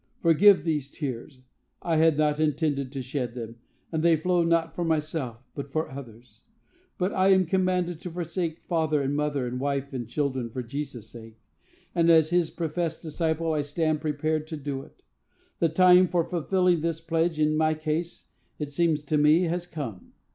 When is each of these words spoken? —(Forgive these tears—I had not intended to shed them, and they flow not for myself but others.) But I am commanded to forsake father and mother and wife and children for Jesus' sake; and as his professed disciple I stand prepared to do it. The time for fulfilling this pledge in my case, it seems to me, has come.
—(Forgive 0.23 0.63
these 0.63 0.89
tears—I 0.89 1.97
had 1.97 2.17
not 2.17 2.39
intended 2.39 2.91
to 2.91 3.03
shed 3.03 3.35
them, 3.35 3.57
and 3.91 4.01
they 4.01 4.15
flow 4.17 4.41
not 4.43 4.73
for 4.73 4.83
myself 4.83 5.43
but 5.53 5.71
others.) 5.75 6.41
But 6.97 7.13
I 7.13 7.27
am 7.27 7.45
commanded 7.45 8.01
to 8.01 8.09
forsake 8.09 8.61
father 8.65 9.03
and 9.03 9.15
mother 9.15 9.45
and 9.45 9.59
wife 9.59 9.93
and 9.93 10.07
children 10.09 10.49
for 10.49 10.63
Jesus' 10.63 11.11
sake; 11.11 11.37
and 11.93 12.09
as 12.09 12.31
his 12.31 12.49
professed 12.49 13.03
disciple 13.03 13.53
I 13.53 13.61
stand 13.61 14.01
prepared 14.01 14.47
to 14.47 14.57
do 14.57 14.81
it. 14.81 15.03
The 15.59 15.69
time 15.69 16.07
for 16.07 16.23
fulfilling 16.27 16.81
this 16.81 16.99
pledge 16.99 17.37
in 17.39 17.55
my 17.55 17.75
case, 17.75 18.29
it 18.57 18.69
seems 18.69 19.03
to 19.03 19.19
me, 19.19 19.41
has 19.43 19.67
come. 19.67 20.13